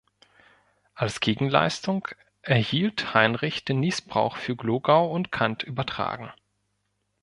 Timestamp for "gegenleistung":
1.19-2.07